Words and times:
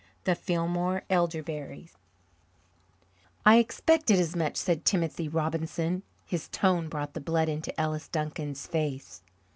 The 0.23 0.33
Fillmore 0.33 1.03
Elderberries 1.11 1.95
"I 3.45 3.57
expected 3.57 4.19
as 4.19 4.35
much," 4.35 4.57
said 4.57 4.83
Timothy 4.83 5.29
Robinson. 5.29 6.01
His 6.25 6.47
tone 6.47 6.89
brought 6.89 7.13
the 7.13 7.21
blood 7.21 7.49
into 7.49 7.79
Ellis 7.79 8.07
Duncan's 8.07 8.65
face. 8.65 9.21